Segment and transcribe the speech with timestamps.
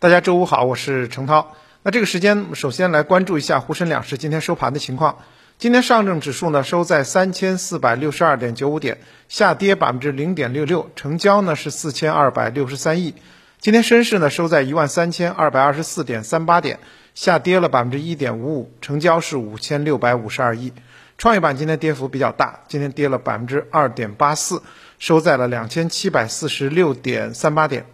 [0.00, 1.56] 大家周五好，我是程涛。
[1.82, 5.18] 那这个时间，首先来关注一下沪深两市今天收盘的情况。
[5.58, 8.98] 今天上证指数呢收在三千四百六十二点九五点，
[9.28, 13.12] 下跌百分之零点六六，成交呢是四千二百六十三亿。
[13.58, 16.78] 今天深市呢收在一万三千二百二十四点三八点，
[17.16, 20.72] 下跌了百分之一点五五，成交是五千六百五十二亿。
[21.16, 24.62] 创业板今天跌幅比较大，今天跌了百分之二点八四，
[25.00, 27.84] 收在了两千七百四十六点三八点。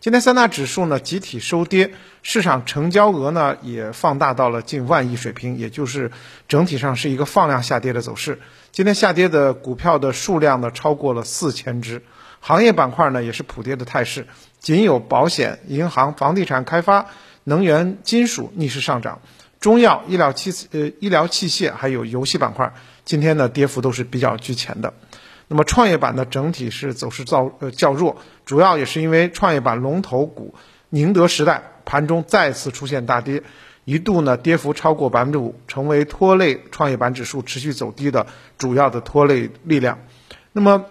[0.00, 1.90] 今天三大指数呢集体收跌，
[2.22, 6.12] 市场成交额呢也放大到了近万亿水平，也就是
[6.46, 8.38] 整体上是一个放量下跌的走势。
[8.70, 12.04] 今天下跌的股票的数量呢超过了四千只，
[12.38, 14.28] 行业板块呢也是普跌的态势，
[14.60, 17.06] 仅有保险、银行、房地产开发、
[17.42, 19.20] 能源、金属逆势上涨，
[19.58, 22.72] 中药、医疗器呃医疗器械还有游戏板块
[23.04, 24.94] 今天呢跌幅都是比较居前的。
[25.48, 30.54] 那么创业板呢，整体是走势较呃较弱，主要也是因为创业板龙头股
[30.90, 33.42] 宁德时代盘中再次出现大跌，
[33.84, 38.26] 一度呢跌幅超过百分之五，成为拖累创业板指数持续走低的
[38.58, 39.98] 主要的拖累力量。
[40.52, 40.84] 那么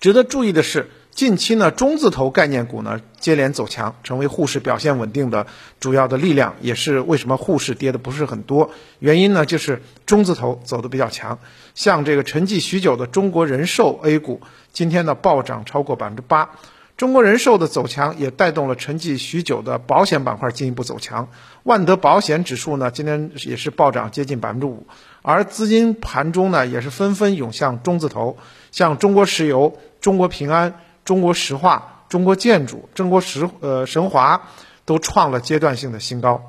[0.00, 0.90] 值得注意的是。
[1.12, 5.46] 近期呢，中字头概念股呢接连走强，成为沪市表现稳定的
[5.78, 8.70] 主要的力量，也是为什么沪市跌的不是很多。
[8.98, 11.38] 原因呢，就是中字头走的比较强，
[11.74, 14.40] 像这个沉寂许久的中国人寿 A 股，
[14.72, 16.50] 今天呢暴涨超过百分之八。
[16.96, 21.28] 中国人寿的走强也带动了沉寂许久的保险板块进一步走强。
[21.62, 24.86] 万德保险指数呢今天也是暴涨接近百分之五，
[25.20, 28.38] 而资金盘中呢也是纷纷涌向中字头，
[28.70, 30.80] 像中国石油、中国平安。
[31.04, 34.48] 中国石化、中国建筑、中国石呃神华
[34.84, 36.42] 都创了阶段性的新高。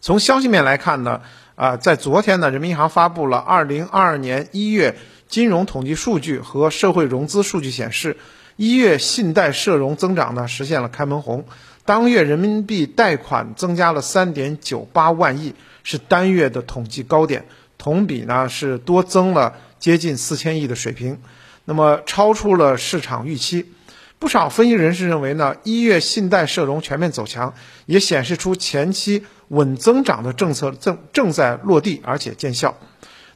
[0.00, 1.22] 从消息面来看呢，
[1.54, 8.16] 啊，在昨天呢，人民银行发布了二零二二年一月金融统计数据和社会融资数据，显示
[8.56, 11.44] 一月信贷社融增长呢实现了开门红，
[11.84, 17.46] 当月人民币贷款增加了三点九八万亿，是单月的统计高点，
[17.78, 21.18] 同比呢是多增了接近四千亿的水平。
[21.66, 23.72] 那么超出了市场预期，
[24.18, 27.52] 不少分析人士认为呢，一月信贷社融全面走强，
[27.84, 32.78] 也显示出前期稳增长的政策正正在落地，而且见效。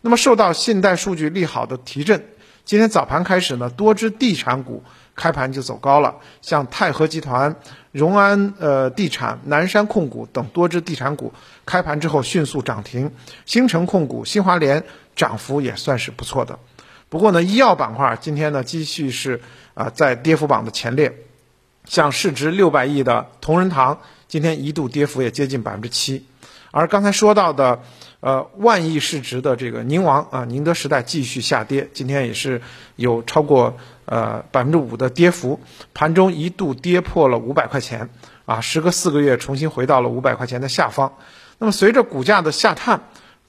[0.01, 2.25] 那么受到信贷数据利好的提振，
[2.65, 4.83] 今天早盘开始呢，多只地产股
[5.17, 7.57] 开盘就走高了，像泰禾集团、
[7.91, 11.35] 荣安呃地产、南山控股等多只地产股
[11.67, 13.11] 开盘之后迅速涨停，
[13.45, 14.85] 新城控股、新华联
[15.17, 16.59] 涨幅也算是不错的。
[17.11, 19.41] 不过呢，医药板块今天呢继续是
[19.75, 21.13] 啊在跌幅榜的前列，
[21.85, 23.99] 像市值六百亿的同仁堂，
[24.29, 26.25] 今天一度跌幅也接近百分之七，
[26.71, 27.81] 而刚才说到的
[28.21, 32.63] 呃万亿市值的这个宁王啊宁德时代继续下跌，今天也是
[32.95, 35.59] 有超过呃百分之五的跌幅，
[35.93, 38.09] 盘中一度跌破了五百块钱
[38.47, 41.15] 啊，时隔四个月重新回到了五百块钱的下方。
[41.59, 43.01] 那么随着股价的下探，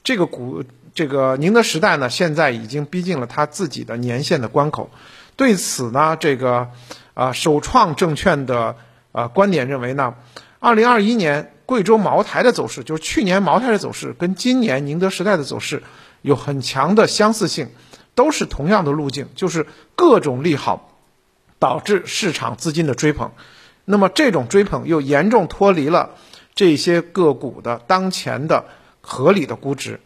[0.02, 0.64] 这个股。
[0.94, 4.90] 这个宁德时代呢，现在已经逼近了它自己的年限的关口。
[5.36, 6.68] 对此呢，这个
[7.14, 8.76] 啊首创证券的
[9.12, 10.14] 啊观点认为呢，
[10.58, 15.82] 二零二一年贵州茅台的走势，就是去年茅台的走势，跟今年宁德时代的走势
[16.20, 17.70] 有很强的相似性，
[18.14, 19.66] 都是同样的路径，就是
[19.96, 20.98] 各种利好
[21.58, 23.32] 导致市场资金的追捧。
[23.86, 26.10] 那么这种追捧又严重脱离了
[26.54, 28.66] 这些个股的当前的
[29.00, 29.98] 合理的估值。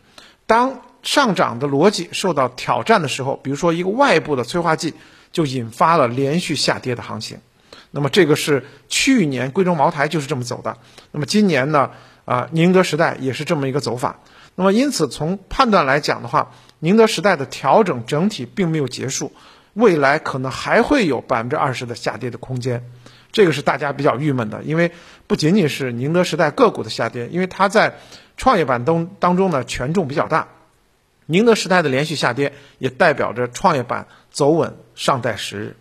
[0.46, 4.94] 当上涨的逻辑受到挑战的时候，比如说一个外部的催化剂，
[5.32, 7.38] 就引发了连续下跌的行情。
[7.90, 10.76] 那么这个是去年贵州茅台就是这么走的。
[11.12, 11.90] 那么今年呢，
[12.24, 14.20] 啊，宁德时代也是这么一个走法。
[14.54, 19.32] 那么因此从判断来讲的话，宁德时代的调整整体并没有结束，
[19.74, 22.84] 未来可能还会有百分之二十的下跌的空间。
[23.32, 24.92] 这个是大家比较郁闷的，因为
[25.26, 27.98] 不仅仅是宁德时代个股的下跌，因为它在
[28.36, 30.48] 创业板当当中呢权重比较大。
[31.26, 35.76] 宁德时代的连续下跌，也代表着创业板走稳尚待时日。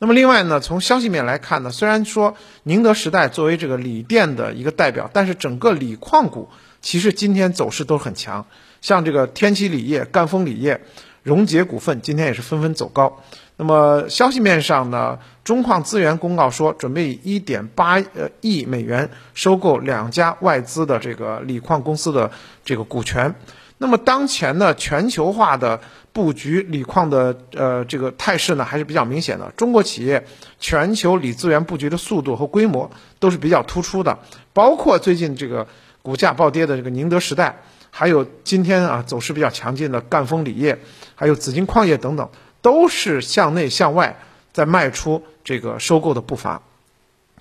[0.00, 6.48] 那么另外呢，从消息面来看呢，虽然说宁德时代作为这个锂电的一个代表，但是整个锂矿股
[6.80, 8.46] 其实今天走势都很强，
[8.80, 10.82] 像这个天齐锂业、赣锋锂业、
[11.24, 13.12] 融捷股份今天也是纷纷走高。
[13.56, 22.30] 那么消息面上呢，中矿资源公告说，准备以一点八呃亿美元收购两家外资的这个锂矿公司的
[22.64, 23.34] 这个股权。
[23.78, 25.80] 那么当前呢，全球化的
[26.12, 29.52] 布局锂矿的呃这个态势呢，还是比较明显的。
[29.56, 30.24] 中国企业
[30.60, 34.16] 全球锂资源布局的速度和规模都是比较突出的，
[34.52, 35.66] 包括最近这个
[36.02, 37.54] 股价暴跌的这个宁德时代，
[37.96, 40.80] 还有今天啊走势比较强劲的赣锋锂业，
[41.14, 42.28] 还有紫金矿业等等。
[42.60, 44.18] 都是向内向外
[44.54, 46.62] 在迈出这个收购的步伐。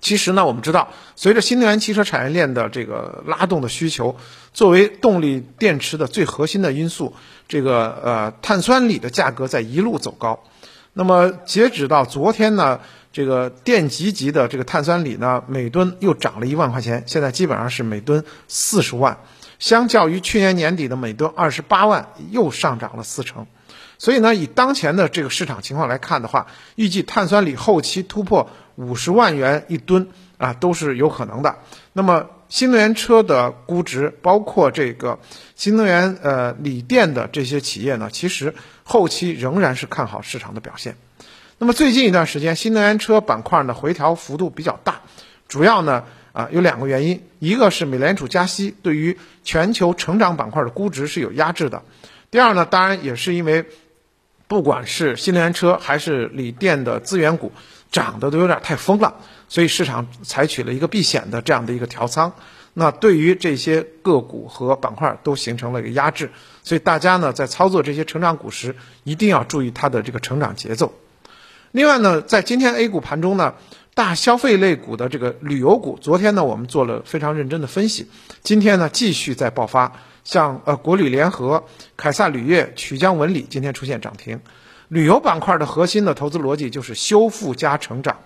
[0.02, 4.18] 其实呢，我们知道，随着新能源汽车产业链的这个拉动的需求，
[4.54, 7.16] 作为动力电池的最核心的因素，
[7.48, 10.44] 这个呃碳酸锂的价格在一路走高。
[10.92, 12.82] 那么截止到昨天呢，
[13.14, 19.18] 这个电极级的这个碳酸锂呢，每吨又涨了一万块钱，现在基本上是每吨四十万，
[19.64, 23.48] 相较于去年年底的每吨二十八万，又上涨了四成。
[23.98, 31.60] 所以呢，以当前的这个市场情况来看的话，预计碳酸锂后期突破五十万元一吨啊，都是有可能的。
[31.94, 35.20] 那么新能源车的估值，包括这个
[35.56, 40.98] 新能源呃锂电的这些企业呢，其实后期仍然是看好市场的表现。
[41.58, 45.04] 那么最近一段时间，新能源车板块呢回调幅度比较大，
[45.48, 46.04] 主要呢
[46.34, 51.84] 啊有两个原因，一个是美联储加息对于全球成长板块的估值是有压制的，
[52.30, 53.66] 第二呢当然也是因为。
[54.46, 57.52] 不管是新能源车还是锂电的资源股，
[57.92, 59.16] 涨得都有点太疯了，
[59.50, 62.34] 所以市场采取了一个避险的这样的一个调仓，
[62.76, 66.30] 那对于这些个股和板块都形成了一个压制，
[66.62, 70.94] 所以大家呢在操作这些成长股时，一定要注意它的这个成长节奏。
[71.72, 73.56] 另外呢，在今天 A 股盘中呢，
[73.96, 78.08] 大消费类股的这个旅游股，昨天呢我们做了非常认真的分析，
[78.42, 79.92] 今天呢继续在爆发。
[80.24, 81.66] 像呃国旅联合、
[81.98, 84.40] 凯撒旅业、曲江文旅今天出现涨停。
[84.88, 88.18] 旅游板块的核心的投资逻辑就是修复加成长。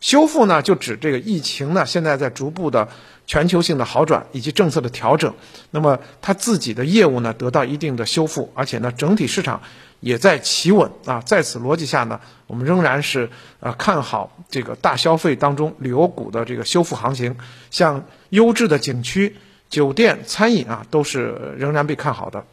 [0.00, 2.88] 修复呢，就指这个疫情呢现在在逐步的
[3.26, 5.34] 全球性的好转以及政策的调整，
[5.70, 9.60] 那么它自己的业务呢得到一定的修复，而且呢整体市场
[10.00, 11.20] 也在企稳啊。
[11.24, 17.36] 在此逻辑下呢，我们仍然是呃看好这个大消费当中旅游股的这个修复行情，
[17.70, 19.36] 像优质的景区。
[19.68, 22.44] 酒店、餐饮啊，都是仍然被看好的。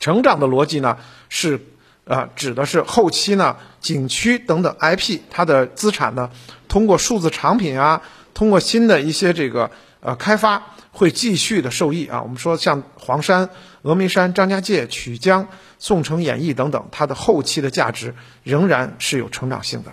[0.00, 0.96] 成长的逻辑呢，
[1.28, 1.60] 是
[2.06, 6.30] 啊，指的是后期呢，景区等等 IP 它的资产呢，
[6.66, 8.00] 通过数字产品啊，
[8.32, 9.70] 通过新的一些这个
[10.00, 12.22] 呃开发，会继续的受益啊。
[12.22, 13.50] 我们说像黄山、
[13.82, 15.48] 峨眉山、张家界、曲江、
[15.78, 19.92] 宋城演艺等等，它的后期的价值仍然是有成长性的。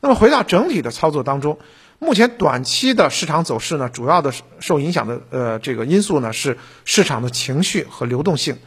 [0.00, 1.58] 那么回到整体的操作当中。
[1.98, 8.58] 目前短期的市场走势呢，主要的受影响的呃这个因素呢是市场的情绪和流动性。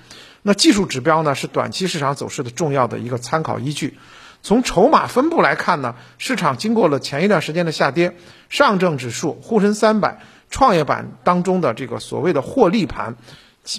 [0.41, 3.99] 那技术指标呢是短期市场走势的重要的一个参考依据。
[4.41, 8.15] 从筹码分布来看呢，市场经过了前一段时间的下跌，
[8.47, 13.15] 上证指数、沪深三百、创业板当中的这个所谓的获利盘，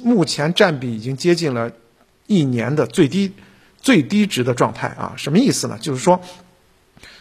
[0.03, 1.73] 目前占比已经接近了
[2.27, 3.33] 一年的最低
[3.81, 5.15] 最低值的状态啊。
[5.17, 5.79] 什么意思呢？
[5.81, 6.21] 就是说。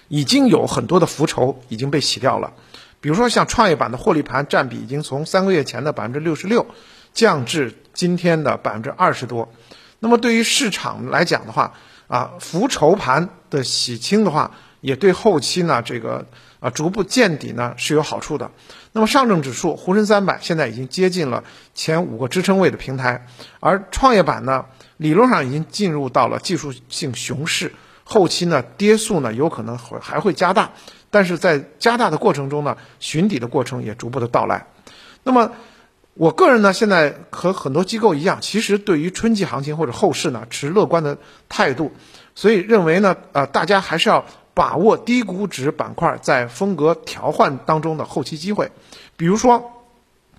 [0.07, 2.53] 已经有很多的浮筹已经被洗掉了，
[3.01, 6.67] 比如说像创业板的获利盘占比已经从三个月前的百分之六十六
[7.11, 9.51] 降至今天的百分之二十多。
[9.97, 11.73] 那么对于市场来讲的话，
[12.07, 14.51] 啊浮筹盘的洗清的话，
[14.85, 16.27] 也对后期呢这个
[16.59, 18.51] 啊逐步见底呢是有好处的。
[18.91, 21.43] 那么上证指数、沪深三百现在已经接近了
[21.73, 23.25] 前五个支撑位的平台，
[23.59, 24.65] 而创业板呢
[24.97, 27.73] 理论上已经进入到了技术性熊市。
[28.07, 30.73] 后期呢，跌速呢有可能会还会加大，
[31.09, 34.67] 但是在加大的过程中呢，寻底的过程也逐步的到来。
[35.23, 35.53] 那么，
[36.13, 41.17] 我个人呢，现在和很多机构一样，其实对于春季行情或者后市呢，持乐观的
[41.49, 41.93] 态度，
[42.35, 44.23] 所以认为呢，呃，大家还是要
[44.55, 48.71] 把握低估值板块在风格调换当中的后期机会。
[49.15, 49.83] 比如说，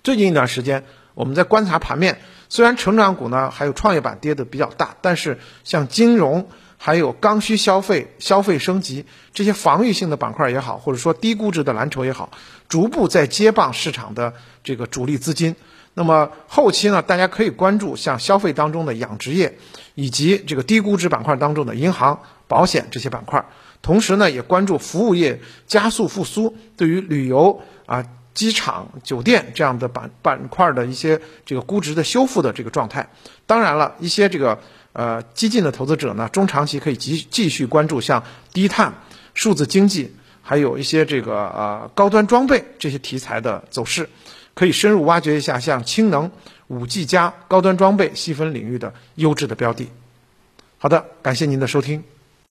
[0.03, 0.83] 最近一段时间
[1.13, 2.19] 我们在观察盘面，
[2.49, 6.49] 虽然成长股呢还有创业板跌的比较大，但是像金融。
[6.79, 12.29] 还有刚需消费、消费升级这些防御性的板块也好，或者说低估值的蓝筹也好，
[12.69, 15.55] 逐步在接棒市场的这个主力资金。
[15.95, 19.57] 那么后期呢，大家可以关注像消费当中的养殖业，
[19.95, 23.43] 以及这个低估值板块当中的银行、保险这些板块。
[23.81, 33.09] 同时呢，也关注服务业加速复苏，对于旅游啊、机场、酒店这样的板板块的一些这个估值的修复的这个状态。
[33.45, 34.59] 当然了，一些这个。
[34.93, 38.91] 呃，激进的投资者呢，中长期可以继继续关注像低碳、
[39.35, 44.09] 数字经济，还有一些这个呃高端装备这些题材的走势，
[44.55, 46.31] 可以深入挖掘一下像氢能、
[46.65, 49.87] 五 G 加高端装备细分领域的优质的标的。
[50.79, 52.03] 好的，感谢您的收听。